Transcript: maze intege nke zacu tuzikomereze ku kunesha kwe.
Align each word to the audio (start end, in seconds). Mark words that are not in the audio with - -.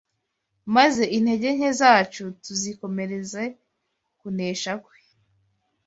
maze 0.75 1.03
intege 1.17 1.47
nke 1.57 1.69
zacu 1.79 2.23
tuzikomereze 2.43 3.43
ku 4.03 4.11
kunesha 4.19 4.73
kwe. 4.83 4.97